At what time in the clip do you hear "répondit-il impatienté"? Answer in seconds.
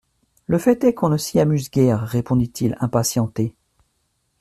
2.01-3.53